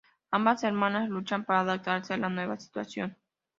Ambas 0.31 0.63
hermanas 0.63 1.09
luchan 1.09 1.45
para 1.45 1.59
adaptarse 1.59 2.15
a 2.15 2.17
la 2.17 2.27
nueva 2.29 2.57
situación. 2.59 3.15